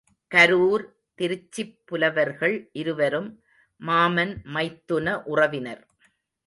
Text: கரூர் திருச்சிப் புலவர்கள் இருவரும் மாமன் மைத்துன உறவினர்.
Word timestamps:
கரூர் 0.31 0.83
திருச்சிப் 1.19 1.77
புலவர்கள் 1.85 2.55
இருவரும் 2.71 3.29
மாமன் 3.79 4.33
மைத்துன 4.53 5.21
உறவினர். 5.25 5.83